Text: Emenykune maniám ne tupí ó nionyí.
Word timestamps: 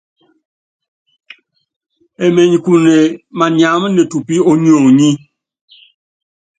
Emenykune 2.25 2.95
maniám 3.39 3.81
ne 3.95 4.03
tupí 4.11 4.35
ó 4.49 4.53
nionyí. 4.61 5.11